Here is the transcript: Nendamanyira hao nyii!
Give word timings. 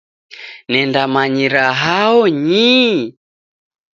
Nendamanyira 0.71 1.63
hao 1.81 2.21
nyii! 2.47 2.97